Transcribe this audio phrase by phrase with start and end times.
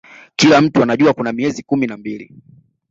[0.35, 2.31] Kila mtu anajua kuna miezi kumi na mbili